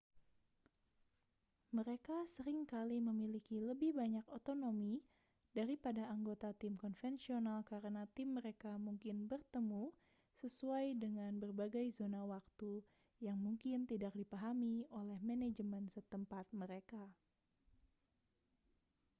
[1.77, 4.93] mereka sering kali memiliki lebih banyak otonomi
[5.57, 9.83] daripada anggota tim konvensional karena tim mereka mungkin bertemu
[10.41, 12.73] sesuai dengan berbagai zona waktu
[13.25, 17.01] yang mungkin tidak dipahami oleh manajemen setempat mereka